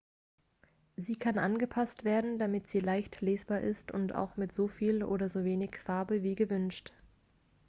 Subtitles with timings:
[0.97, 5.29] sie kann angepasst werden damit sie leicht lesbar ist und auch mit so viel oder
[5.29, 6.91] so wenig farbe wie gewünscht